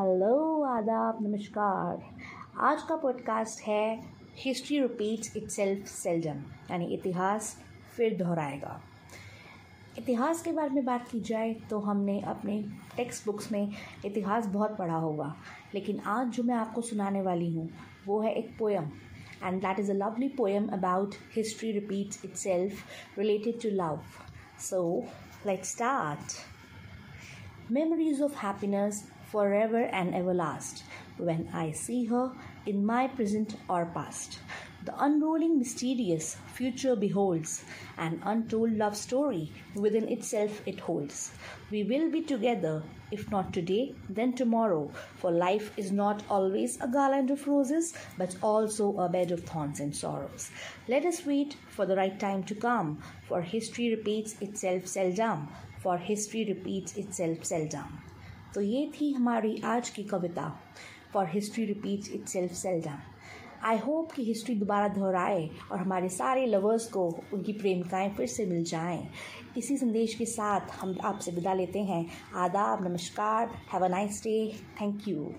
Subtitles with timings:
[0.00, 1.98] नमस्कार।
[2.60, 4.00] आज का पॉडकास्ट है
[4.36, 7.56] history repeats itself seldom यानी इतिहास
[7.96, 8.80] फिर दोहराएगा।
[9.98, 12.64] इतिहास के बारे में बात की जाए तो हमने अपने
[12.96, 13.72] टेक्स्ट बुक्स में
[14.04, 15.34] इतिहास बहुत पढ़ा होगा,
[15.74, 17.68] लेकिन आज जो मैं आपको सुनाने वाली हूँ,
[18.06, 18.90] वो है एक poem
[19.44, 22.70] and that is a lovely poem about history repeats itself
[23.18, 24.00] related to love
[24.60, 25.04] so
[25.46, 26.20] let's start
[27.72, 28.94] Memories of happiness
[29.34, 30.84] forever and ever last
[31.16, 32.30] when I see her
[32.66, 34.38] in my present or past.
[34.84, 37.64] The unrolling mysterious future beholds,
[37.98, 41.32] an untold love story within itself it holds.
[41.72, 46.86] We will be together, if not today, then tomorrow, for life is not always a
[46.86, 50.52] garland of roses, but also a bed of thorns and sorrows.
[50.86, 55.48] Let us wait for the right time to come, for history repeats itself seldom,
[55.80, 58.04] for history repeats itself seldom.
[58.54, 60.48] तो ये थी हमारी आज की कविता।
[61.12, 62.98] For history repeats itself seldom
[63.64, 68.46] I hope कि history दोबारा दोहराए और हमारे सारे लवर्स को उनकी प्रेमिकाएँ फिर से
[68.46, 69.08] मिल जाएँ।
[69.58, 74.38] इसी संदेश के साथ हम आपसे विदा लेते हैं। आदाब, नमस्कार have a nice day
[74.80, 75.32] thank you